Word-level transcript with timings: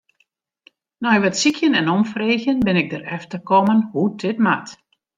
Nei 1.03 1.17
wat 1.23 1.39
sykjen 1.41 1.77
en 1.79 1.91
omfreegjen 1.97 2.59
bin 2.67 2.79
ik 2.81 2.89
derefter 2.93 3.39
kommen 3.51 3.79
hoe't 3.91 4.19
dit 4.27 4.37
moat. 4.47 4.69